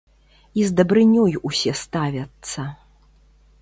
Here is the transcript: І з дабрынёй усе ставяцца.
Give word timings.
І 0.61 0.65
з 0.69 0.73
дабрынёй 0.79 1.37
усе 1.51 1.71
ставяцца. 1.85 2.61